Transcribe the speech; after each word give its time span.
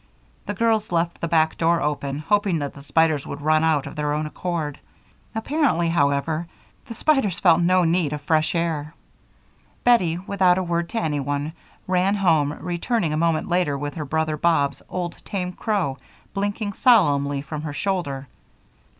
The 0.47 0.55
girls 0.55 0.91
left 0.91 1.21
the 1.21 1.27
back 1.27 1.59
door 1.59 1.79
open, 1.79 2.17
hoping 2.17 2.57
that 2.57 2.73
the 2.73 2.81
spiders 2.81 3.27
would 3.27 3.39
run 3.39 3.63
out 3.63 3.85
of 3.85 3.95
their 3.95 4.13
own 4.13 4.25
accord. 4.25 4.79
Apparently, 5.35 5.89
however, 5.89 6.47
the 6.87 6.95
spiders 6.95 7.37
felt 7.37 7.61
no 7.61 7.83
need 7.83 8.11
of 8.11 8.19
fresh 8.23 8.55
air. 8.55 8.95
Bettie, 9.83 10.17
without 10.17 10.57
a 10.57 10.63
word 10.63 10.89
to 10.89 10.97
anyone, 10.99 11.53
ran 11.85 12.15
home, 12.15 12.51
returning 12.61 13.13
a 13.13 13.15
moment 13.15 13.47
later 13.47 13.77
with 13.77 13.93
her 13.93 14.05
brother 14.05 14.37
Bob's 14.37 14.81
old 14.89 15.23
tame 15.23 15.53
crow 15.53 15.99
blinking 16.33 16.73
solemnly 16.73 17.43
from 17.43 17.61
her 17.61 17.73
shoulder. 17.73 18.27